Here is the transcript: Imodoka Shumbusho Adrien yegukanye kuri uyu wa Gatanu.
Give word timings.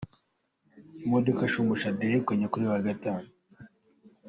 Imodoka 1.05 1.49
Shumbusho 1.51 1.85
Adrien 1.87 2.13
yegukanye 2.13 2.45
kuri 2.47 2.61
uyu 2.63 2.73
wa 2.73 2.85
Gatanu. 2.87 3.27